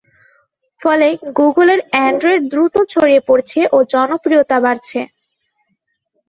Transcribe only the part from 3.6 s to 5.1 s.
ও জনপ্রিয়তা বাড়ছে।